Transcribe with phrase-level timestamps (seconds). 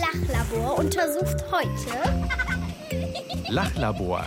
[0.00, 2.28] Lachlabor untersucht heute
[3.48, 4.24] Lachlabor.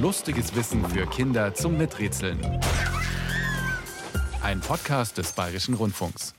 [0.00, 2.40] Lustiges Wissen für Kinder zum Miträtseln.
[4.42, 6.34] Ein Podcast des Bayerischen Rundfunks.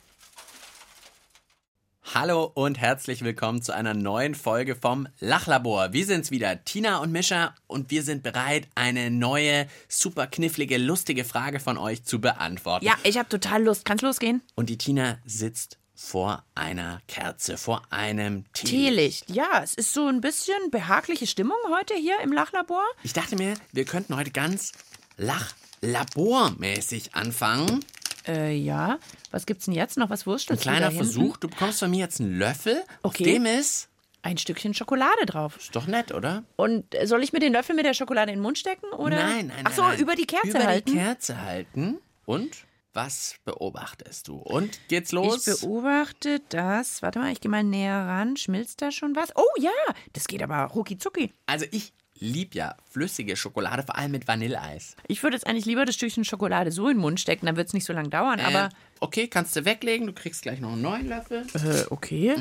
[2.14, 5.94] Hallo und herzlich willkommen zu einer neuen Folge vom Lachlabor.
[5.94, 11.24] Wir sind's wieder, Tina und Mischa, und wir sind bereit, eine neue, super knifflige, lustige
[11.24, 12.86] Frage von euch zu beantworten.
[12.86, 13.86] Ja, ich habe total Lust.
[13.86, 14.42] Kann's losgehen?
[14.56, 18.68] Und die Tina sitzt vor einer Kerze, vor einem Tee.
[18.68, 19.30] Teelicht.
[19.30, 22.84] Ja, es ist so ein bisschen behagliche Stimmung heute hier im Lachlabor.
[23.04, 24.72] Ich dachte mir, wir könnten heute ganz
[25.18, 27.84] Lachlabormäßig anfangen.
[28.28, 29.00] Äh, ja.
[29.32, 30.10] Was gibt's denn jetzt noch?
[30.10, 31.04] Was Ein wurstelst du kleiner da hinten?
[31.06, 31.38] Versuch.
[31.38, 33.24] Du bekommst von mir jetzt einen Löffel, auf Okay.
[33.26, 33.90] dem ist.
[34.26, 35.58] Ein Stückchen Schokolade drauf.
[35.58, 36.44] Ist doch nett, oder?
[36.56, 38.86] Und soll ich mir den Löffel mit der Schokolade in den Mund stecken?
[38.94, 39.18] Oder?
[39.18, 40.00] Nein, nein, Ach so, nein, nein.
[40.00, 40.92] über die Kerze über halten?
[40.92, 41.98] die Kerze halten.
[42.26, 42.52] Und
[42.94, 44.38] was beobachtest du?
[44.38, 45.48] Und geht's los?
[45.48, 47.02] Ich beobachte das.
[47.02, 48.38] Warte mal, ich gehe mal näher ran.
[48.38, 49.36] Schmilzt da schon was?
[49.36, 49.72] Oh ja,
[50.14, 51.34] das geht aber rucki zucki.
[51.46, 54.96] also ich lieb ja flüssige Schokolade, vor allem mit Vanilleeis.
[55.08, 57.68] Ich würde jetzt eigentlich lieber das Stückchen Schokolade so in den Mund stecken, dann wird
[57.68, 58.40] es nicht so lange dauern.
[58.40, 58.70] Aber äh,
[59.00, 60.08] okay, kannst du weglegen.
[60.08, 61.46] Du kriegst gleich noch einen neuen Löffel.
[61.56, 62.36] äh, okay.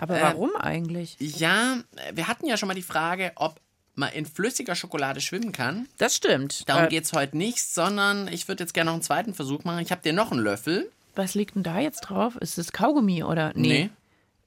[0.00, 1.16] Aber warum eigentlich?
[1.18, 3.60] Ja, äh, wir hatten ja schon mal die Frage, ob
[3.94, 5.88] man in flüssiger Schokolade schwimmen kann.
[5.98, 6.68] Das stimmt.
[6.68, 9.80] Darum Äh, geht's heute nicht, sondern ich würde jetzt gerne noch einen zweiten Versuch machen.
[9.80, 10.90] Ich habe dir noch einen Löffel.
[11.14, 12.36] Was liegt denn da jetzt drauf?
[12.36, 13.52] Ist es Kaugummi oder?
[13.54, 13.90] Nee.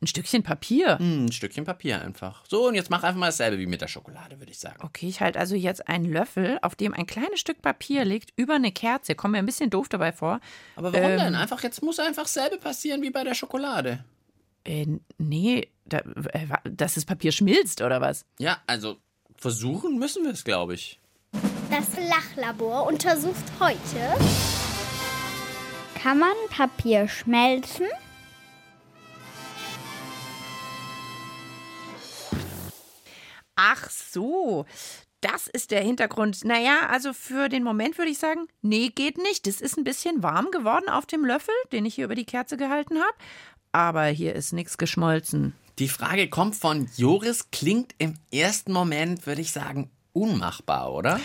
[0.02, 0.98] Ein Stückchen Papier.
[1.00, 2.44] Hm, Ein Stückchen Papier einfach.
[2.50, 4.76] So, und jetzt mach einfach mal dasselbe wie mit der Schokolade, würde ich sagen.
[4.82, 8.56] Okay, ich halte also jetzt einen Löffel, auf dem ein kleines Stück Papier liegt, über
[8.56, 9.16] eine Kerze.
[9.16, 10.42] Kommt mir ein bisschen doof dabei vor.
[10.76, 11.18] Aber warum Ähm.
[11.20, 11.36] denn?
[11.36, 14.04] Einfach, jetzt muss einfach dasselbe passieren wie bei der Schokolade.
[14.66, 16.00] Äh, nee, da,
[16.34, 18.26] äh, dass das Papier schmilzt oder was?
[18.40, 18.98] Ja, also
[19.44, 21.02] versuchen müssen wir es, glaube ich.
[21.70, 24.16] Das Lachlabor untersucht heute
[26.02, 27.88] Kann man Papier schmelzen?
[33.56, 34.66] Ach so.
[35.20, 36.46] Das ist der Hintergrund.
[36.46, 39.46] Naja, also für den Moment würde ich sagen, nee, geht nicht.
[39.48, 42.56] Es ist ein bisschen warm geworden auf dem Löffel, den ich hier über die Kerze
[42.56, 43.18] gehalten habe.
[43.74, 45.54] Aber hier ist nichts geschmolzen.
[45.80, 51.20] Die Frage kommt von Joris, klingt im ersten Moment, würde ich sagen, unmachbar, oder?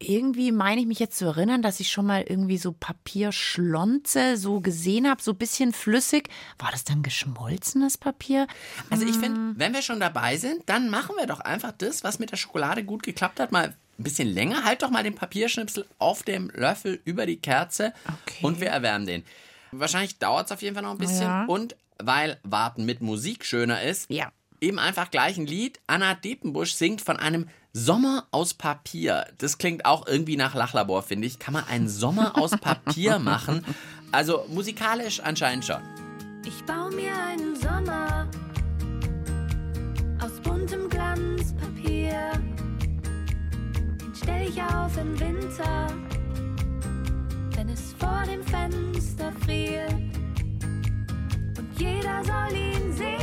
[0.00, 4.60] Irgendwie meine ich mich jetzt zu erinnern, dass ich schon mal irgendwie so Papierschlonze so
[4.60, 6.28] gesehen habe, so ein bisschen flüssig.
[6.58, 8.46] War das dann geschmolzenes Papier?
[8.90, 12.18] Also ich finde, wenn wir schon dabei sind, dann machen wir doch einfach das, was
[12.18, 13.68] mit der Schokolade gut geklappt hat, mal
[13.98, 14.64] ein bisschen länger.
[14.64, 17.92] Halt doch mal den Papierschnipsel auf dem Löffel über die Kerze
[18.26, 18.44] Okay.
[18.44, 19.24] und wir erwärmen den.
[19.70, 21.22] Wahrscheinlich dauert es auf jeden Fall noch ein bisschen.
[21.22, 21.44] Ja.
[21.46, 24.32] Und weil Warten mit Musik schöner ist, Ja.
[24.60, 25.80] eben einfach gleich ein Lied.
[25.86, 29.26] Anna Depenbusch singt von einem Sommer aus Papier.
[29.38, 31.38] Das klingt auch irgendwie nach Lachlabor, finde ich.
[31.38, 33.64] Kann man einen Sommer aus Papier machen?
[34.12, 35.82] Also musikalisch anscheinend schon.
[36.46, 38.28] Ich baue mir einen Sommer
[40.22, 42.30] aus buntem Glanzpapier.
[44.00, 45.88] Den stell ich auf im Winter,
[47.56, 49.94] wenn es vor dem Fenster friert.
[51.84, 53.13] Jeder soll ihn sehen,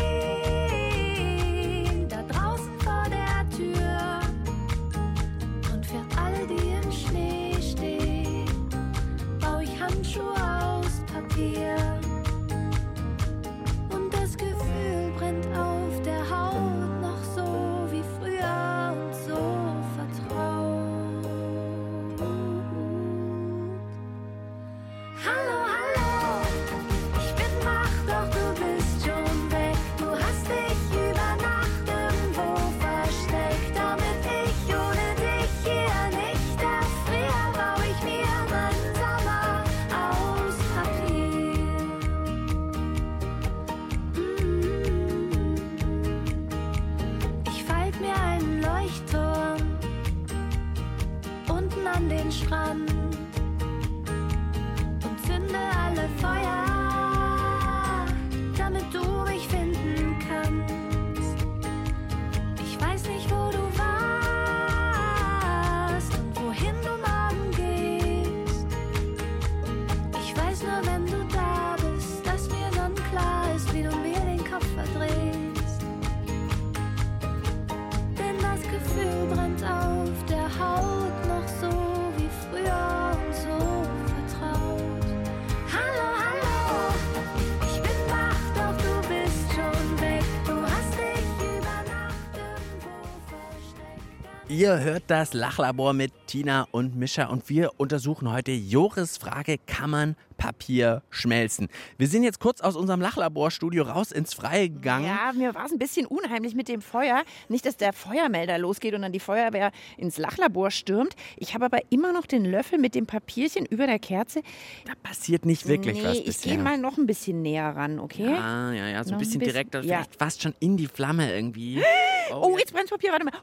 [94.61, 99.89] Ihr hört das Lachlabor mit Tina und Mischa und wir untersuchen heute Joris Frage, kann
[99.89, 101.67] man Papier schmelzen?
[101.97, 105.05] Wir sind jetzt kurz aus unserem Lachlaborstudio raus ins Freie gegangen.
[105.07, 107.23] Ja, mir war es ein bisschen unheimlich mit dem Feuer.
[107.49, 111.15] Nicht, dass der Feuermelder losgeht und dann die Feuerwehr ins Lachlabor stürmt.
[111.37, 114.43] Ich habe aber immer noch den Löffel mit dem Papierchen über der Kerze.
[114.85, 116.53] Da passiert nicht wirklich nee, was ich bisher.
[116.53, 118.27] gehe mal noch ein bisschen näher ran, okay?
[118.27, 119.95] Ah, ja, ja, so Noch ein bisschen bisschen- direkter, ja.
[119.97, 121.81] vielleicht fast schon in die Flamme irgendwie.
[122.33, 123.33] Oh, jetzt brennt Papier, warte mal.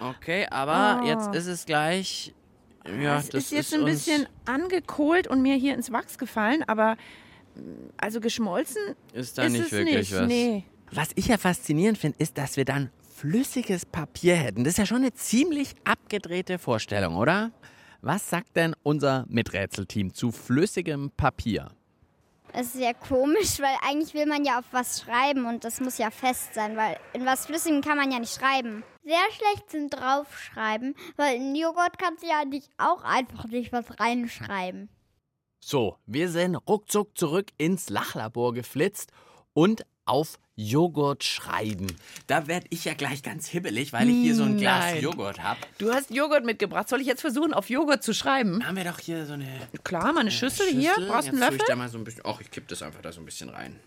[0.00, 1.06] Okay, aber Oh.
[1.06, 2.34] jetzt ist es gleich.
[3.00, 6.62] Ja, es das ist jetzt ist ein bisschen angekohlt und mir hier ins Wachs gefallen,
[6.68, 6.94] aber
[7.56, 7.60] mm,
[7.96, 8.80] also geschmolzen
[9.12, 10.14] Ist da ist nicht es wirklich nicht.
[10.14, 10.26] was.
[10.28, 10.64] Nee.
[10.92, 14.62] Was ich ja faszinierend finde, ist, dass wir dann flüssiges Papier hätten.
[14.62, 17.50] Das ist ja schon eine ziemlich abgedrehte Vorstellung, oder?
[18.02, 21.72] Was sagt denn unser Miträtselteam zu flüssigem Papier?
[22.52, 25.98] Es ist ja komisch, weil eigentlich will man ja auf was schreiben und das muss
[25.98, 28.84] ja fest sein, weil in was Flüssigem kann man ja nicht schreiben.
[29.04, 34.00] Sehr schlecht sind draufschreiben, weil in Joghurt kannst du ja nicht auch einfach nicht was
[34.00, 34.88] reinschreiben.
[35.60, 39.10] So, wir sind ruckzuck zurück ins Lachlabor geflitzt
[39.52, 41.86] und auf Joghurt schreiben.
[42.26, 45.02] Da werde ich ja gleich ganz hibbelig, weil ich hier so ein Glas Nein.
[45.02, 45.60] Joghurt habe.
[45.76, 46.88] Du hast Joghurt mitgebracht.
[46.88, 48.66] Soll ich jetzt versuchen, auf Joghurt zu schreiben?
[48.66, 49.46] Haben wir doch hier so eine
[49.84, 50.94] Klar, mal eine Schüssel, hier.
[50.94, 51.08] Schüssel.
[51.10, 51.60] Brauchst du einen Jetzt tue Löffel?
[51.60, 53.50] Ich da mal so ein bisschen, ach, ich kipp das einfach da so ein bisschen
[53.50, 53.78] rein.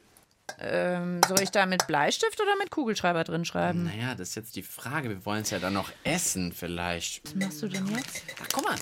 [0.60, 3.86] Ähm, soll ich da mit Bleistift oder mit Kugelschreiber drin schreiben?
[3.86, 5.10] Naja, das ist jetzt die Frage.
[5.10, 7.25] Wir wollen es ja dann noch essen vielleicht.
[7.25, 8.24] Was machst du denn jetzt?
[8.42, 8.75] Ach, guck mal.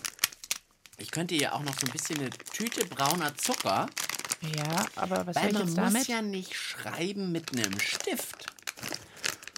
[0.97, 3.87] Ich könnte hier auch noch so ein bisschen eine Tüte brauner Zucker.
[4.41, 6.07] Ja, aber was soll Weil ich man jetzt muss damit?
[6.07, 8.45] ja nicht schreiben mit einem Stift.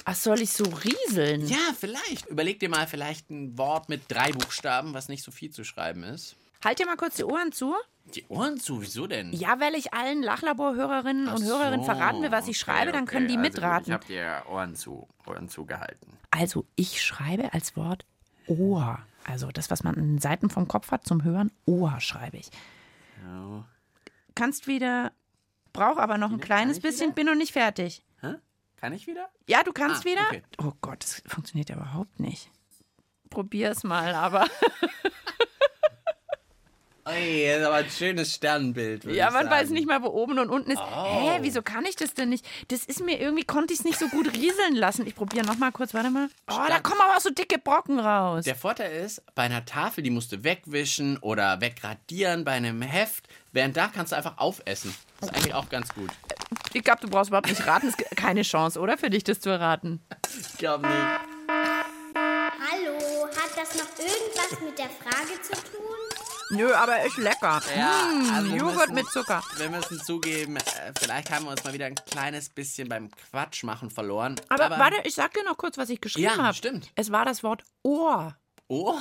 [0.06, 1.48] Ach, soll ich so rieseln?
[1.48, 2.26] Ja, vielleicht.
[2.28, 6.04] Überleg dir mal vielleicht ein Wort mit drei Buchstaben, was nicht so viel zu schreiben
[6.04, 6.36] ist.
[6.64, 7.76] Halt dir mal kurz die Ohren zu.
[8.16, 9.32] Die Ohren zu, wieso denn?
[9.34, 12.92] Ja, weil ich allen Lachlabor-Hörerinnen und Ach Hörerinnen so, verraten will, was ich okay, schreibe,
[12.92, 13.12] dann okay.
[13.18, 13.86] können die Also mitraten.
[13.88, 16.18] Ich habe dir Ohren zu, Ohren zugehalten.
[16.32, 18.06] Also, ich schreibe als Wort
[18.48, 19.00] Ohr.
[19.26, 22.50] Also das, was man an den Seiten vom Kopf hat zum Hören, Ohr schreibe ich.
[23.24, 23.64] Ja.
[24.40, 25.12] Kannst wieder,
[25.74, 27.16] brauch aber noch ein kleines bisschen, wieder?
[27.16, 28.04] bin noch nicht fertig.
[28.22, 28.36] Hä?
[28.78, 29.28] Kann ich wieder?
[29.48, 30.22] Ja, du kannst Ah, wieder.
[30.30, 30.44] okay.
[30.64, 32.50] Oh Gott, das funktioniert ja überhaupt nicht.
[33.30, 34.48] Probier's mal, aber.
[37.06, 39.04] Ey, das ist aber ein schönes Sternbild.
[39.06, 39.74] Ja, man weiß sagen.
[39.74, 40.80] nicht mal, wo oben und unten ist.
[40.80, 42.46] Hä, wieso kann ich das denn nicht?
[42.68, 45.08] Das ist mir irgendwie, konnte ich es nicht so gut rieseln lassen.
[45.08, 46.28] Ich probiere noch mal kurz, warte mal.
[46.48, 46.84] Oh, da Stark.
[46.84, 48.46] kommen aber auch so dicke Brocken raus.
[48.46, 53.28] Der Vorteil ist, bei einer Tafel, die musst du wegwischen oder wegradieren, bei einem Heft,
[53.52, 54.94] während da kannst du einfach aufessen.
[55.20, 56.10] Das ist eigentlich auch ganz gut.
[56.74, 57.88] Ich glaube, du brauchst überhaupt nicht raten.
[57.88, 60.02] Es gibt keine Chance, oder, für dich, das zu erraten?
[60.40, 61.20] Ich glaube nicht.
[62.16, 65.86] Hallo, hat das noch irgendwas mit der Frage zu tun?
[66.52, 67.62] Nö, aber ist lecker.
[67.78, 69.44] Ja, Mm, also Joghurt müssen- mit Zucker.
[69.58, 73.64] Wir müssen zugeben, äh, vielleicht haben wir uns mal wieder ein kleines bisschen beim Quatsch
[73.64, 74.36] machen verloren.
[74.50, 76.54] Aber, warte, ich sag dir noch kurz, was ich geschrieben Ja, habe.
[76.56, 76.92] stimmt.
[76.96, 78.36] Es war das Wort Ohr.
[78.68, 78.98] Oh,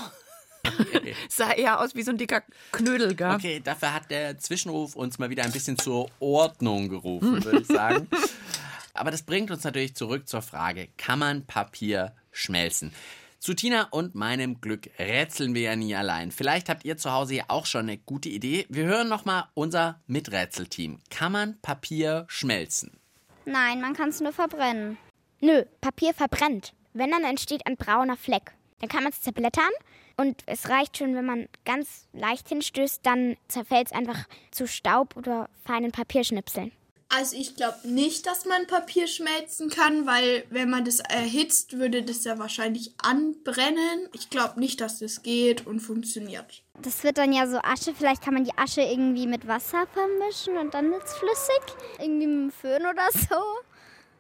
[1.29, 2.43] Sah eher aus wie so ein dicker
[2.73, 3.33] Knödel, gell?
[3.35, 7.67] okay, dafür hat der Zwischenruf uns mal wieder ein bisschen zur Ordnung gerufen, würde ich
[7.67, 8.09] sagen.
[8.95, 12.93] Aber das bringt uns natürlich zurück zur Frage, kann man Papier schmelzen?
[13.39, 16.33] Zu Tina und meinem Glück rätseln wir ja nie allein.
[16.33, 18.67] Vielleicht habt ihr zu Hause ja auch schon eine gute Idee.
[18.69, 20.99] Wir hören nochmal unser Miträtselteam.
[21.09, 22.99] Kann man Papier schmelzen?
[23.45, 24.99] Nein, man kann es nur verbrennen.
[25.41, 26.75] Nö, Papier verbrennt.
[26.95, 28.55] Wenn, dann entsteht ein brauner Fleck.
[28.81, 29.71] Dann kann man es zerblättern
[30.17, 35.17] und es reicht schon, wenn man ganz leicht hinstößt, dann zerfällt es einfach zu Staub
[35.17, 36.73] oder feinen Papierschnipseln.
[37.11, 42.03] Also ich glaube nicht, dass man Papier schmelzen kann, weil wenn man das erhitzt, würde
[42.03, 44.09] das ja wahrscheinlich anbrennen.
[44.13, 46.63] Ich glaube nicht, dass das geht und funktioniert.
[46.83, 47.95] Das wird dann ja so Asche.
[47.97, 51.63] Vielleicht kann man die Asche irgendwie mit Wasser vermischen und dann wird es flüssig.
[51.99, 53.43] Irgendwie mit dem Föhn oder so.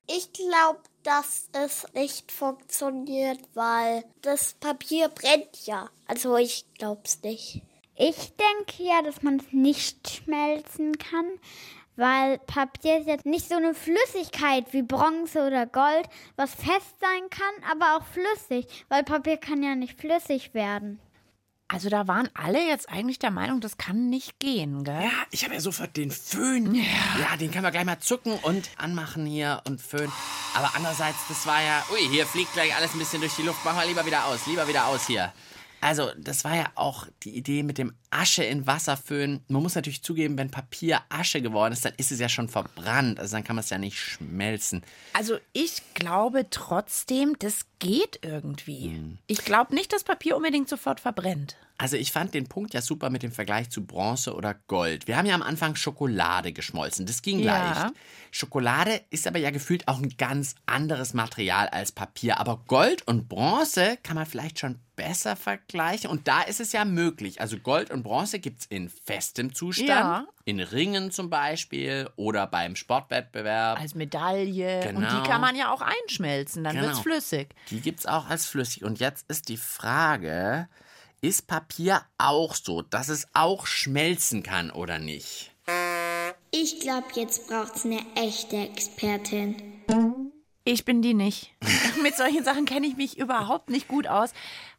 [0.07, 5.91] Ich glaube, dass es nicht funktioniert, weil das Papier brennt ja.
[6.07, 7.63] Also ich glaube es nicht.
[7.97, 11.27] Ich denke ja, dass man es nicht schmelzen kann,
[11.97, 17.29] weil Papier ist jetzt nicht so eine Flüssigkeit wie Bronze oder Gold, was fest sein
[17.29, 21.01] kann, aber auch flüssig, weil Papier kann ja nicht flüssig werden.
[21.71, 25.03] Also da waren alle jetzt eigentlich der Meinung, das kann nicht gehen, gell?
[25.03, 26.75] Ja, ich habe ja sofort den Föhn.
[26.75, 27.37] Ja.
[27.39, 30.11] den können wir gleich mal zucken und anmachen hier und föhnen.
[30.55, 31.85] Aber andererseits, das war ja...
[31.93, 33.63] Ui, hier fliegt gleich alles ein bisschen durch die Luft.
[33.67, 35.31] Machen wir lieber wieder aus, lieber wieder aus hier.
[35.81, 39.45] Also, das war ja auch die Idee mit dem Asche in Wasser föhnen.
[39.49, 43.21] Man muss natürlich zugeben, wenn Papier Asche geworden ist, dann ist es ja schon verbrannt.
[43.21, 44.83] Also dann kann man es ja nicht schmelzen.
[45.13, 49.19] Also ich glaube trotzdem, das geht irgendwie.
[49.27, 51.57] Ich glaube nicht, dass Papier unbedingt sofort verbrennt.
[51.81, 55.07] Also ich fand den Punkt ja super mit dem Vergleich zu Bronze oder Gold.
[55.07, 57.07] Wir haben ja am Anfang Schokolade geschmolzen.
[57.07, 57.71] Das ging Ja.
[57.85, 57.95] leicht.
[58.33, 62.39] Schokolade ist aber ja gefühlt auch ein ganz anderes Material als Papier.
[62.41, 66.11] Aber Gold und Bronze kann man vielleicht schon besser vergleichen.
[66.11, 67.41] Und da ist es ja möglich.
[67.41, 69.89] Also Gold und Bronze gibt es in festem Zustand.
[69.89, 70.27] Ja.
[70.45, 73.81] In Ringen zum Beispiel oder beim Sportwettbewerb.
[73.81, 74.81] Als Medaille.
[74.89, 75.23] Und Genau.
[75.23, 76.89] die kann man ja auch einschmelzen, dann Genau.
[76.89, 77.55] wird's flüssig.
[77.71, 78.83] Die gibt es auch als flüssig.
[78.83, 80.69] Und jetzt ist die Frage,
[81.21, 85.53] ist Papier auch so, dass es auch schmelzen kann oder nicht?
[86.51, 89.57] Ich glaube, jetzt braucht's eine echte Expertin.
[90.65, 91.53] Ich bin die nicht.
[92.03, 94.33] Mit solchen Sachen kenne ich mich überhaupt nicht gut aus.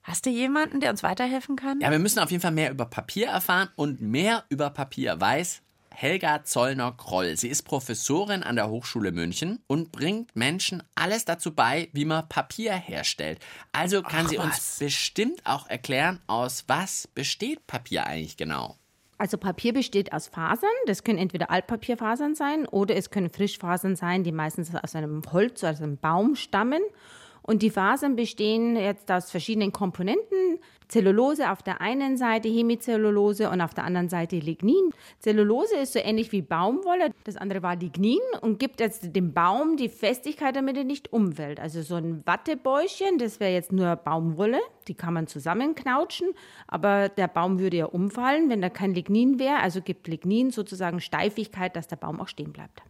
[0.03, 1.81] Hast du jemanden, der uns weiterhelfen kann?
[1.81, 5.61] Ja, wir müssen auf jeden Fall mehr über Papier erfahren und mehr über Papier weiß
[6.01, 7.35] Helga Zollner-Kroll.
[7.35, 12.29] Sie ist Professorin an der Hochschule München und bringt Menschen alles dazu bei, wie man
[12.29, 13.39] Papier herstellt.
[13.73, 14.79] Also kann Ach, sie uns was.
[14.79, 18.77] bestimmt auch erklären, aus was besteht Papier eigentlich genau.
[19.17, 20.69] Also Papier besteht aus Fasern.
[20.85, 25.65] Das können entweder Altpapierfasern sein oder es können Frischfasern sein, die meistens aus einem Holz,
[25.65, 26.81] aus einem Baum stammen.
[27.49, 30.59] Und die Fasern bestehen jetzt aus verschiedenen Komponenten.
[30.87, 34.91] Zellulose auf der einen Seite, Hemicellulose und auf der anderen Seite Lignin.
[35.17, 37.09] Zellulose ist so ähnlich wie Baumwolle.
[37.23, 41.59] Das andere war Lignin und gibt jetzt dem Baum die Festigkeit, damit er nicht umfällt.
[41.59, 44.59] Also so ein Wattebäuschen, das wäre jetzt nur Baumwolle.
[44.87, 46.27] Die kann man zusammenknautschen,
[46.67, 49.57] aber der Baum würde ja umfallen, wenn da kein Lignin wäre.
[49.57, 52.83] Also gibt Lignin sozusagen Steifigkeit, dass der Baum auch stehen bleibt.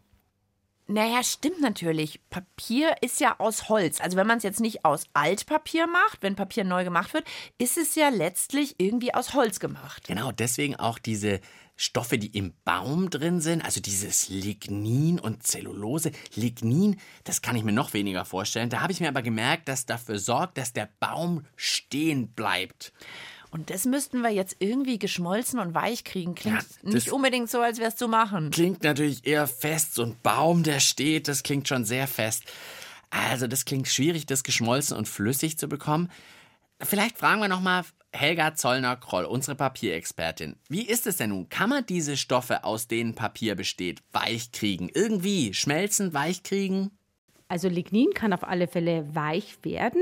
[0.91, 2.19] Naja, stimmt natürlich.
[2.31, 4.01] Papier ist ja aus Holz.
[4.01, 7.25] Also wenn man es jetzt nicht aus Altpapier macht, wenn Papier neu gemacht wird,
[7.59, 10.07] ist es ja letztlich irgendwie aus Holz gemacht.
[10.07, 11.41] Genau, deswegen auch diese
[11.75, 16.11] Stoffe, die im Baum drin sind, also dieses Lignin und Zellulose.
[16.33, 18.71] Lignin, das kann ich mir noch weniger vorstellen.
[18.71, 22.93] Da habe ich mir aber gemerkt, dass dafür sorgt, dass der Baum stehen bleibt.
[23.51, 26.35] Und das müssten wir jetzt irgendwie geschmolzen und weich kriegen.
[26.35, 28.51] Klingt Ja, nicht unbedingt so, als wäre es zu machen.
[28.51, 29.95] Klingt natürlich eher fest.
[29.95, 32.43] So ein Baum, der steht, das klingt schon sehr fest.
[33.09, 36.11] Also, das klingt schwierig, das geschmolzen und flüssig zu bekommen.
[36.81, 40.55] Vielleicht fragen wir nochmal Helga Zollner-Kroll, unsere Papierexpertin.
[40.69, 41.49] Wie ist es denn nun?
[41.49, 44.89] Kann man diese Stoffe, aus denen Papier besteht, weich kriegen?
[44.93, 46.91] Irgendwie schmelzen, weich kriegen?
[47.47, 50.01] Also Lignin kann auf alle Fälle weich werden,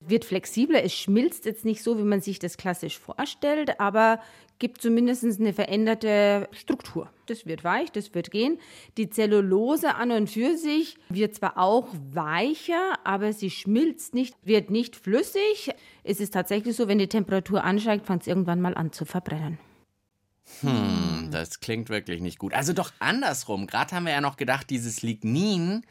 [0.00, 0.82] wird flexibler.
[0.82, 4.20] Es schmilzt jetzt nicht so, wie man sich das klassisch vorstellt, aber
[4.58, 7.10] gibt zumindest eine veränderte Struktur.
[7.26, 8.58] Das wird weich, das wird gehen.
[8.96, 14.70] Die Zellulose an und für sich wird zwar auch weicher, aber sie schmilzt nicht, wird
[14.70, 15.70] nicht flüssig.
[16.02, 19.58] Es ist tatsächlich so, wenn die Temperatur ansteigt, fängt es irgendwann mal an zu verbrennen.
[20.60, 22.54] Hm, das klingt wirklich nicht gut.
[22.54, 23.66] Also doch andersrum.
[23.66, 25.82] Gerade haben wir ja noch gedacht, dieses Lignin,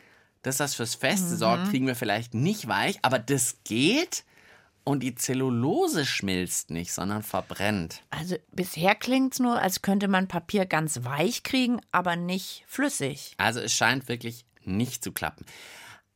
[0.47, 4.23] dass das fürs Feste sorgt, kriegen wir vielleicht nicht weich, aber das geht
[4.83, 8.03] und die Zellulose schmilzt nicht, sondern verbrennt.
[8.09, 13.33] Also bisher klingt es nur, als könnte man Papier ganz weich kriegen, aber nicht flüssig.
[13.37, 15.45] Also es scheint wirklich nicht zu klappen.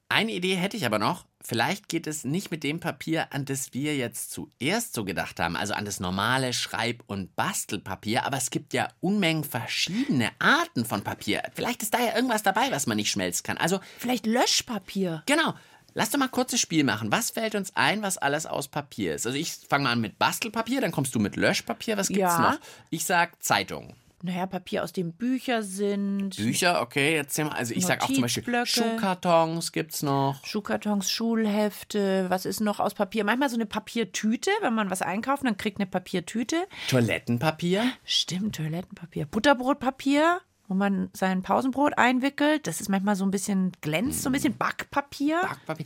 [0.07, 1.25] Eine Idee hätte ich aber noch.
[1.43, 5.55] Vielleicht geht es nicht mit dem Papier, an das wir jetzt zuerst so gedacht haben,
[5.55, 11.03] also an das normale Schreib- und Bastelpapier, aber es gibt ja Unmengen verschiedene Arten von
[11.03, 11.41] Papier.
[11.55, 13.57] Vielleicht ist da ja irgendwas dabei, was man nicht schmelzen kann.
[13.57, 15.23] Also Vielleicht Löschpapier.
[15.25, 15.53] Genau.
[15.93, 17.11] Lass doch mal kurzes Spiel machen.
[17.11, 19.25] Was fällt uns ein, was alles aus Papier ist?
[19.25, 21.97] Also ich fange mal an mit Bastelpapier, dann kommst du mit Löschpapier.
[21.97, 22.51] Was gibt's Ja.
[22.51, 22.59] noch?
[22.91, 23.93] Ich sag Zeitung.
[24.23, 26.35] Naja, Papier, aus dem Bücher sind.
[26.35, 27.55] Bücher, okay, jetzt sehen wir.
[27.55, 28.65] Also ich sag auch zum Beispiel.
[28.65, 30.45] Schuhkartons gibt's noch.
[30.45, 33.23] Schuhkartons, Schulhefte, was ist noch aus Papier?
[33.23, 36.67] Manchmal so eine Papiertüte, wenn man was einkauft, dann kriegt eine Papiertüte.
[36.89, 37.91] Toilettenpapier.
[38.05, 39.25] Stimmt, Toilettenpapier.
[39.25, 42.67] Butterbrotpapier, wo man sein Pausenbrot einwickelt.
[42.67, 45.41] Das ist manchmal so ein bisschen glänzt, so ein bisschen Backpapier.
[45.41, 45.85] Backpapier.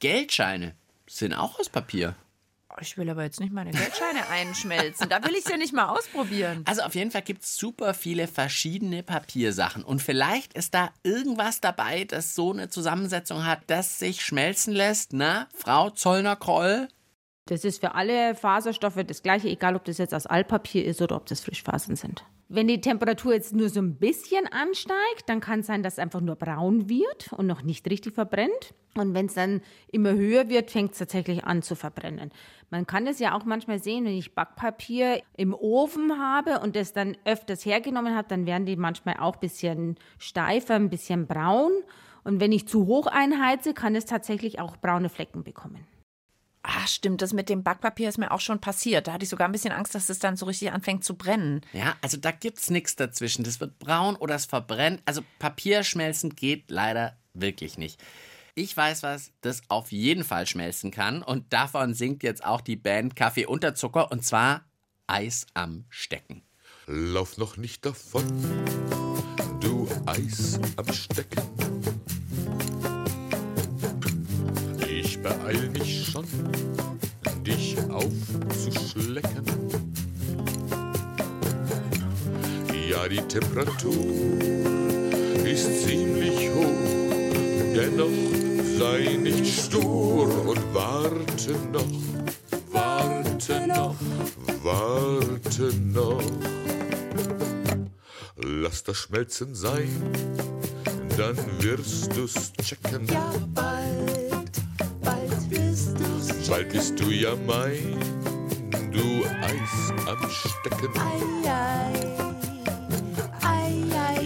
[0.00, 0.74] Geldscheine
[1.06, 2.16] sind auch aus Papier.
[2.80, 5.08] Ich will aber jetzt nicht meine Geldscheine einschmelzen.
[5.08, 6.62] Da will ich es ja nicht mal ausprobieren.
[6.66, 9.82] Also auf jeden Fall gibt's super viele verschiedene Papiersachen.
[9.82, 15.12] Und vielleicht ist da irgendwas dabei, das so eine Zusammensetzung hat, das sich schmelzen lässt.
[15.12, 16.88] Na, Frau Zollner-Kroll?
[17.46, 21.16] Das ist für alle Faserstoffe das gleiche, egal ob das jetzt aus Altpapier ist oder
[21.16, 22.24] ob das Frischfasern sind.
[22.48, 25.98] Wenn die Temperatur jetzt nur so ein bisschen ansteigt, dann kann es sein, dass es
[25.98, 28.72] einfach nur braun wird und noch nicht richtig verbrennt.
[28.94, 32.30] Und wenn es dann immer höher wird, fängt es tatsächlich an zu verbrennen.
[32.70, 36.92] Man kann es ja auch manchmal sehen, wenn ich Backpapier im Ofen habe und das
[36.92, 41.72] dann öfters hergenommen habe, dann werden die manchmal auch ein bisschen steifer, ein bisschen braun.
[42.22, 45.84] Und wenn ich zu hoch einheize, kann es tatsächlich auch braune Flecken bekommen.
[46.68, 49.06] Ah, stimmt, das mit dem Backpapier ist mir auch schon passiert.
[49.06, 51.60] Da hatte ich sogar ein bisschen Angst, dass es dann so richtig anfängt zu brennen.
[51.72, 53.44] Ja, also da gibt's nichts dazwischen.
[53.44, 55.00] Das wird braun oder es verbrennt.
[55.04, 58.02] Also Papier schmelzen geht leider wirklich nicht.
[58.56, 61.22] Ich weiß was, das auf jeden Fall schmelzen kann.
[61.22, 64.64] Und davon singt jetzt auch die Band Kaffee unter Zucker und zwar
[65.06, 66.42] Eis am Stecken.
[66.86, 68.26] Lauf noch nicht davon,
[69.60, 71.75] du Eis am Stecken.
[75.26, 76.24] Beeil mich schon,
[77.44, 79.44] dich aufzuschlecken.
[82.88, 83.92] Ja, die Temperatur
[85.44, 88.18] ist ziemlich hoch, dennoch
[88.78, 91.92] sei nicht stur und warte noch,
[92.70, 93.96] warte noch,
[94.62, 96.22] warte noch.
[98.36, 99.90] Lass das Schmelzen sein,
[101.16, 103.06] dann wirst du's checken.
[103.08, 104.25] Ja, bald,
[105.56, 107.98] bald wirst du's Bald bist du ja mein,
[108.92, 110.92] du Eis am Stecken.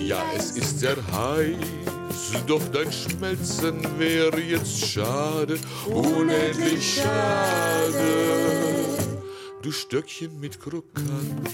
[0.06, 7.94] Ja, es ist sehr heiß, doch dein Schmelzen wäre jetzt schade, unendlich schade.
[9.62, 11.50] Du Stöckchen mit Krokant.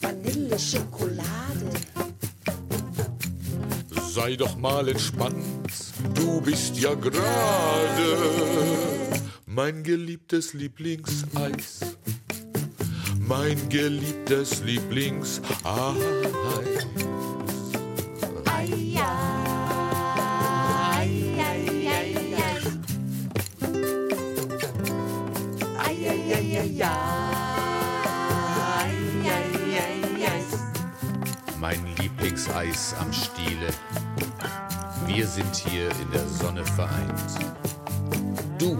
[0.00, 1.26] Vanilleschokolade.
[4.08, 5.85] Sei doch mal entspannt,
[6.16, 8.06] du bist ja gerade
[9.46, 11.80] mein geliebtes Lieblingseis.
[13.18, 15.44] Mein geliebtes Lieblingseis.
[31.58, 34.05] Mein Lieblingseis am Stiele.
[35.16, 37.22] Wir sind hier in der Sonne vereint.
[38.58, 38.76] Du,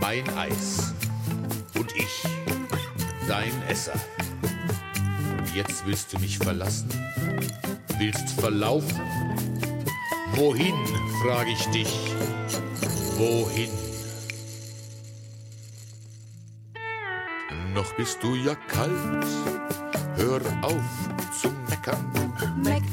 [0.00, 0.94] mein Eis.
[1.76, 2.22] Und ich,
[3.26, 3.98] dein Esser.
[5.52, 6.88] Jetzt willst du mich verlassen?
[7.98, 9.00] Willst verlaufen?
[10.36, 10.76] Wohin,
[11.24, 11.92] frage ich dich.
[13.16, 13.70] Wohin?
[17.74, 19.26] Noch bist du ja kalt,
[20.14, 21.08] hör auf
[21.42, 22.12] zu meckern.
[22.62, 22.84] Meck,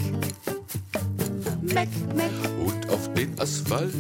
[1.76, 2.32] meck, meck.
[2.66, 3.94] und auf den Asphalt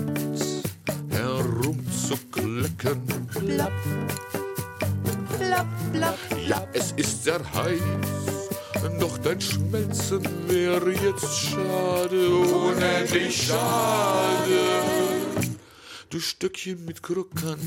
[1.09, 3.01] herumzuklecken.
[3.27, 3.71] Plopp,
[5.37, 6.17] plopp, plopp.
[6.47, 7.81] Ja, es ist sehr heiß,
[8.99, 15.14] doch dein Schmelzen wäre jetzt schade, unendlich schade.
[16.15, 17.59] Du Stückchen mit Krokant,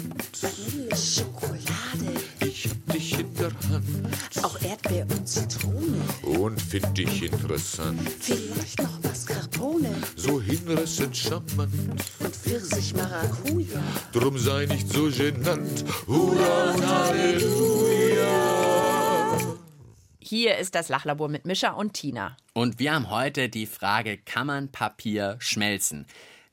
[0.96, 2.18] Schokolade.
[2.40, 6.00] ich hab dich in der Hand Auch Erdbeer und Zitrone.
[6.22, 8.00] und find dich interessant.
[8.20, 13.82] Vielleicht noch Mascarpone So hinreißend charmant, und Pfirsich Maracuja.
[14.14, 15.84] drum sei nicht so genannt.
[16.06, 18.28] Hurra und Halleluja.
[20.20, 22.34] Hier ist das Lachlabor mit Mischa und Tina.
[22.54, 26.06] Und wir haben heute die Frage, kann man Papier schmelzen?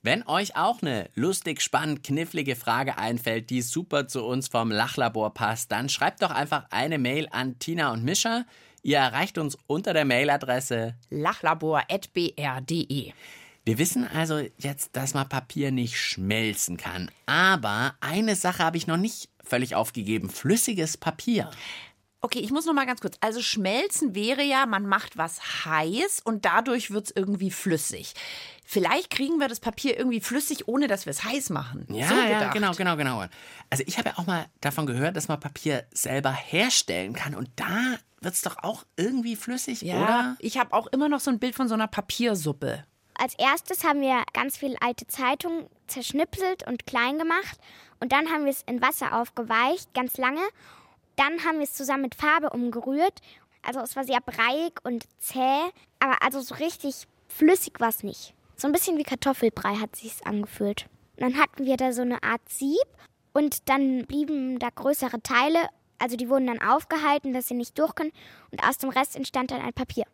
[0.06, 5.34] Wenn euch auch eine lustig, spannend, knifflige Frage einfällt, die super zu uns vom Lachlabor
[5.34, 8.46] passt, dann schreibt doch einfach eine Mail an Tina und Mischa.
[8.84, 10.94] Ihr erreicht uns unter der Mailadresse.
[11.10, 13.14] lachlabor.br.de.
[13.64, 17.10] Wir wissen also jetzt, dass man Papier nicht schmelzen kann.
[17.26, 20.30] Aber eine Sache habe ich noch nicht völlig aufgegeben.
[20.30, 21.50] Flüssiges Papier.
[22.26, 23.18] Okay, ich muss noch mal ganz kurz.
[23.22, 28.16] Also schmelzen wäre ja, man macht was heiß und dadurch wird es irgendwie flüssig.
[28.66, 31.86] Vielleicht kriegen wir das Papier irgendwie flüssig, ohne dass wir es heiß machen.
[31.88, 33.26] Ja, so ja, genau, genau, genau.
[33.70, 37.36] Also ich habe ja auch mal davon gehört, dass man Papier selber herstellen kann.
[37.36, 40.36] Und da wird es doch auch irgendwie flüssig, Ja, oder?
[40.40, 42.86] ich habe auch immer noch so ein Bild von so einer Papiersuppe.
[43.14, 47.60] Als erstes haben wir ganz viel alte Zeitungen zerschnipselt und klein gemacht.
[48.00, 50.42] Und dann haben wir es in Wasser aufgeweicht, ganz lange.
[51.16, 53.22] Dann haben wir es zusammen mit Farbe umgerührt.
[53.62, 58.34] Also es war sehr breiig und zäh, aber also so richtig flüssig war es nicht.
[58.56, 60.88] So ein bisschen wie Kartoffelbrei hat sich's angefühlt.
[61.18, 62.86] Und dann hatten wir da so eine Art Sieb
[63.34, 65.68] und dann blieben da größere Teile.
[65.98, 68.12] Also die wurden dann aufgehalten, dass sie nicht durch können.
[68.52, 70.06] Und aus dem Rest entstand dann ein Papier.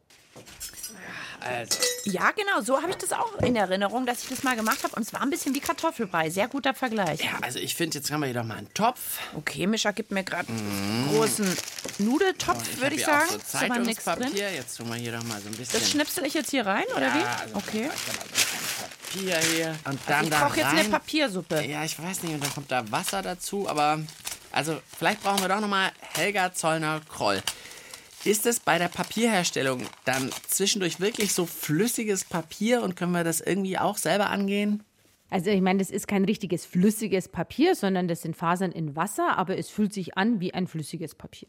[1.40, 4.84] Also, Ja, genau, so habe ich das auch in Erinnerung, dass ich das mal gemacht
[4.84, 4.96] habe.
[4.96, 6.30] Und es war ein bisschen wie Kartoffelbrei.
[6.30, 7.24] Sehr guter Vergleich.
[7.24, 9.00] ja, also ich finde, jetzt haben wir hier doch mal einen Topf.
[9.36, 11.58] Okay, Mischa gibt mir gerade einen großen
[12.00, 13.30] Nudeltopf, würde ich hier sagen.
[13.30, 13.58] Auch so.
[13.58, 14.54] Zeitungspapier.
[14.54, 16.86] Jetzt tun wir hier doch mal so ein bisschen Das schnipsel ich jetzt hier rein,
[16.96, 17.24] oder ja, wie?
[17.44, 17.90] also Okay.
[19.12, 19.76] Papier hier.
[19.86, 21.62] Und dann Also ich koche jetzt eine Papiersuppe.
[21.66, 22.34] Ja, ich weiß nicht.
[22.36, 23.68] Und dann kommt da Wasser dazu.
[23.68, 24.00] Aber
[24.52, 27.42] also vielleicht brauchen wir doch noch mal Helga Zollner-Kroll.
[28.24, 33.42] Ist es bei der Papierherstellung dann zwischendurch wirklich so flüssiges Papier und können wir das
[33.42, 34.84] irgendwie auch selber angehen?
[35.32, 39.38] Also ich meine, das ist kein richtiges flüssiges Papier, sondern das sind Fasern in Wasser,
[39.38, 41.48] aber es fühlt sich an wie ein flüssiges Papier.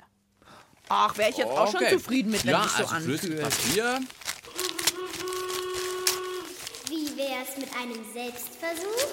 [0.88, 3.40] Ach, wäre ich jetzt auch schon zufrieden mit, wenn ja, es so also flüssiges.
[3.40, 4.00] Papier.
[6.88, 9.08] Wie wär's mit einem Selbstversuch?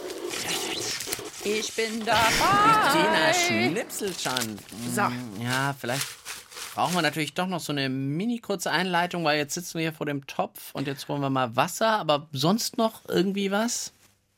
[1.43, 2.91] Ich bin dabei.
[2.91, 4.59] Tina schnipselt schon.
[4.93, 5.01] So.
[5.41, 6.18] Ja, vielleicht
[6.79, 9.91] brauchen wir natürlich doch noch so eine mini kurze Einleitung, weil jetzt sitzen wir hier
[9.91, 13.91] vor dem Topf und jetzt holen wir mal Wasser, aber sonst noch irgendwie was?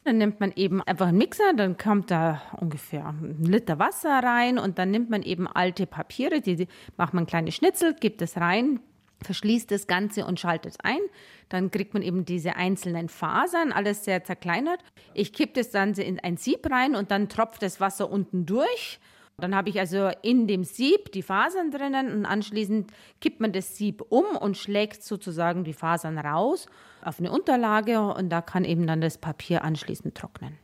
[0.06, 4.58] Dann nimmt man eben einfach einen Mixer, dann kommt da ungefähr ein Liter Wasser rein
[4.58, 8.80] und dann nimmt man eben alte Papiere, die, macht man kleine Schnitzel, gibt es rein,
[9.22, 11.02] verschließt das Ganze und schaltet ein.
[11.50, 14.80] Dann kriegt man eben diese einzelnen Fasern, alles sehr zerkleinert.
[15.14, 19.00] Ich kippe das dann in ein Sieb rein und dann tropft das Wasser unten durch.
[19.42, 23.76] Dann habe ich also in dem Sieb die Fasern drinnen und anschließend kippt man das
[23.76, 26.68] Sieb um und schlägt sozusagen die Fasern raus
[27.02, 30.58] auf eine Unterlage und da kann eben dann das Papier anschließend trocknen.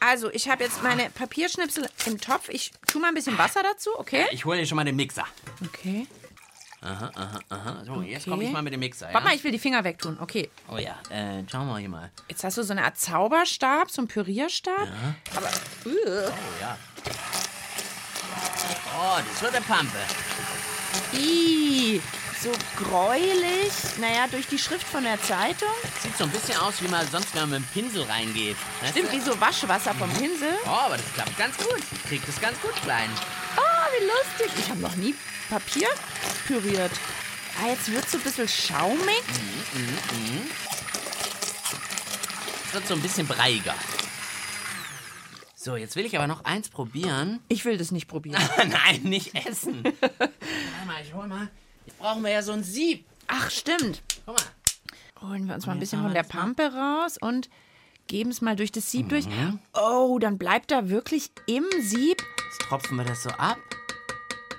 [0.00, 2.48] Also, ich habe jetzt meine Papierschnipsel im Topf.
[2.48, 4.24] Ich tue mal ein bisschen Wasser dazu, okay?
[4.32, 5.24] Ich hole dir schon mal den Mixer.
[5.64, 6.08] Okay.
[6.80, 7.84] Aha, aha, aha.
[7.84, 8.30] So, jetzt Okay.
[8.30, 9.06] komme ich mal mit dem Mixer.
[9.06, 9.14] Ja?
[9.14, 10.18] Warte mal, ich will die Finger wegtun.
[10.20, 10.50] Okay.
[10.68, 12.10] Oh ja, äh, schauen wir hier mal.
[12.28, 14.88] Jetzt hast du so eine Art Zauberstab, so einen Pürierstab.
[15.36, 15.46] Aber.
[15.86, 16.76] Uh, Oh ja.
[18.94, 19.98] Oh, das wird eine Pampe.
[21.12, 22.00] ih,
[22.42, 23.72] so gräulich.
[23.98, 25.68] Naja, durch die Schrift von der Zeitung.
[26.02, 28.56] Sieht so ein bisschen aus, wie man sonst, wenn man mit dem Pinsel reingeht.
[28.80, 29.16] Weißt Stimmt, du?
[29.16, 30.54] wie so Waschwasser vom Pinsel.
[30.64, 31.80] Oh, aber das klappt ganz gut.
[32.08, 33.08] Kriegt es ganz gut klein.
[33.56, 34.58] Ah, wie lustig.
[34.64, 35.14] Ich habe noch nie
[35.48, 35.88] Papier
[36.46, 36.92] püriert.
[37.62, 39.22] Ah, jetzt wird so ein bisschen schaumig.
[42.66, 43.74] Es wird so ein bisschen breiiger.
[45.62, 47.38] So, jetzt will ich aber noch eins probieren.
[47.46, 48.42] Ich will das nicht probieren.
[48.56, 49.84] Nein, nicht essen.
[50.00, 50.32] Warte
[50.88, 51.48] mal, ich hol mal.
[51.86, 53.06] Jetzt brauchen wir ja so ein Sieb.
[53.28, 54.02] Ach, stimmt.
[54.26, 55.28] Guck mal.
[55.28, 56.28] Holen wir uns mal ein bisschen von der mal.
[56.28, 57.48] Pampe raus und
[58.08, 59.26] geben es mal durch das Sieb durch.
[59.72, 62.20] Oh, dann bleibt da wirklich im Sieb
[62.50, 63.58] Jetzt tropfen wir das so ab.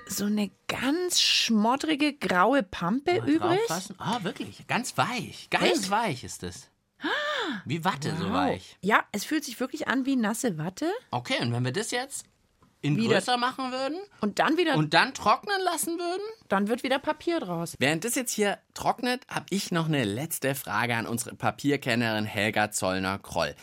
[0.08, 3.60] so eine ganz schmoddrige graue Pampe Mal übrig.
[3.98, 4.66] Ah, wirklich.
[4.68, 5.50] Ganz weich.
[5.50, 5.90] Ganz Echt?
[5.90, 6.70] weich ist es.
[7.66, 8.78] Wie Watte, so weich.
[8.82, 10.92] Ja, es fühlt sich wirklich an wie nasse Watte.
[11.12, 12.26] Okay, und wenn wir das jetzt
[12.82, 16.22] in Wieder- größer machen würden Und dann wieder, und dann trocknen lassen würden?
[16.50, 17.76] dann wird wieder Papier draus.
[17.80, 22.72] Während das jetzt hier trocknet, habe ich noch eine letzte Frage an unsere Papierkennerin Helga
[22.72, 23.56] Zollner-Kroll.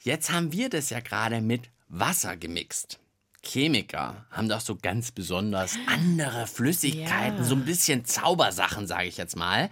[0.00, 2.98] Jetzt haben wir das ja gerade mit Wasser gemixt.
[3.44, 7.44] Chemiker haben doch so ganz besonders andere Flüssigkeiten, Ja.
[7.44, 9.68] so ein bisschen Zaubersachen, sage ich jetzt mal.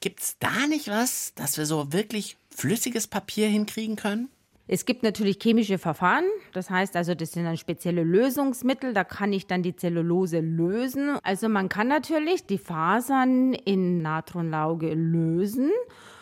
[0.00, 4.28] Gibt's da nicht was, dass wir so wirklich flüssiges Papier hinkriegen können?
[4.68, 9.32] Es gibt natürlich chemische Verfahren, das heißt also, das sind dann spezielle Lösungsmittel, da kann
[9.32, 11.18] ich dann die Zellulose lösen.
[11.24, 15.70] Also man kann natürlich die Fasern in Natronlauge lösen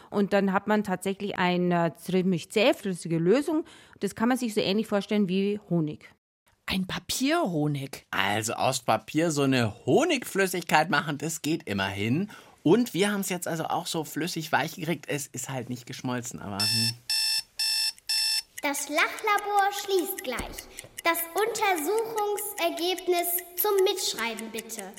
[0.09, 3.65] und dann hat man tatsächlich eine ziemlich zähflüssige Lösung.
[4.01, 6.11] Das kann man sich so ähnlich vorstellen wie Honig.
[6.67, 8.07] Ein Papierhonig.
[8.11, 12.31] Also aus Papier so eine Honigflüssigkeit machen, das geht immerhin.
[12.63, 15.07] Und wir haben es jetzt also auch so flüssig weich gekriegt.
[15.09, 16.95] Es ist halt nicht geschmolzen, aber hm.
[18.63, 20.69] Das Lachlabor schließt gleich.
[21.03, 24.93] Das Untersuchungsergebnis zum Mitschreiben bitte.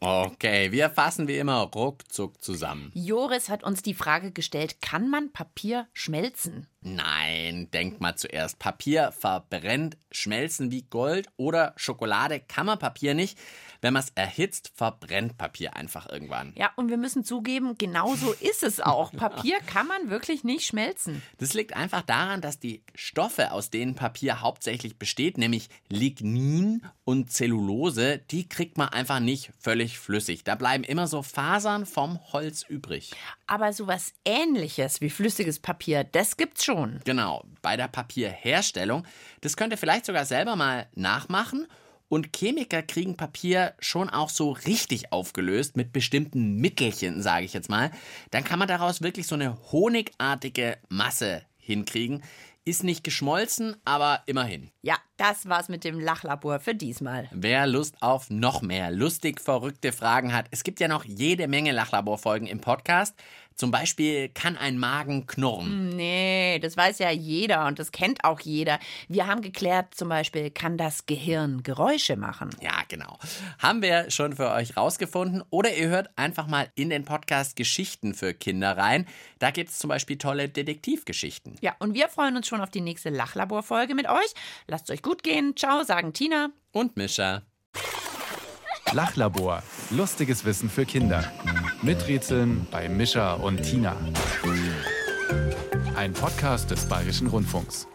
[0.00, 2.90] Okay, wir fassen wie immer ruckzuck zusammen.
[2.94, 6.66] Joris hat uns die Frage gestellt, kann man Papier schmelzen?
[6.80, 8.58] Nein, denkt mal zuerst.
[8.58, 13.38] Papier verbrennt, schmelzen wie Gold oder Schokolade kann man Papier nicht.
[13.80, 16.52] Wenn man es erhitzt, verbrennt Papier einfach irgendwann.
[16.56, 19.12] Ja, und wir müssen zugeben, genau so ist es auch.
[19.12, 21.22] Papier kann man wirklich nicht schmelzen.
[21.38, 27.32] Das liegt einfach daran, dass die Stoffe, aus denen Papier hauptsächlich besteht, nämlich Lignin und
[27.32, 30.44] Zellulose, die kriegt man einfach nicht völlig flüssig.
[30.44, 33.12] Da bleiben immer so Fasern vom Holz übrig.
[33.46, 37.00] Aber sowas ähnliches wie flüssiges Papier, das gibt's schon.
[37.04, 39.06] Genau, bei der Papierherstellung.
[39.40, 41.66] Das könnt ihr vielleicht sogar selber mal nachmachen.
[42.08, 47.68] Und Chemiker kriegen Papier schon auch so richtig aufgelöst mit bestimmten Mittelchen, sage ich jetzt
[47.68, 47.90] mal.
[48.30, 52.22] Dann kann man daraus wirklich so eine honigartige Masse hinkriegen.
[52.64, 54.70] Ist nicht geschmolzen, aber immerhin.
[54.82, 57.28] Ja, das war's mit dem Lachlabor für diesmal.
[57.32, 61.70] Wer Lust auf noch mehr lustig verrückte Fragen hat, es gibt ja noch jede Menge
[61.70, 63.14] Lachlabor-Folgen im Podcast.
[63.56, 65.88] Zum Beispiel kann ein Magen knurren.
[65.88, 68.78] Nee, das weiß ja jeder und das kennt auch jeder.
[69.08, 72.50] Wir haben geklärt, zum Beispiel, kann das Gehirn Geräusche machen?
[72.60, 73.18] Ja, genau.
[73.58, 75.42] Haben wir schon für euch rausgefunden.
[75.48, 79.06] Oder ihr hört einfach mal in den Podcast Geschichten für Kinder rein.
[79.38, 81.56] Da gibt es zum Beispiel tolle Detektivgeschichten.
[81.62, 84.34] Ja, und wir freuen uns schon auf die nächste Lachlabor-Folge mit euch.
[84.66, 85.56] Lasst euch gut gehen.
[85.56, 86.50] Ciao, sagen Tina.
[86.72, 87.42] Und Mischa.
[88.92, 89.62] Lachlabor.
[89.90, 91.32] Lustiges Wissen für Kinder.
[91.82, 93.96] Miträtseln bei Mischa und Tina.
[95.96, 97.86] Ein Podcast des Bayerischen Rundfunks.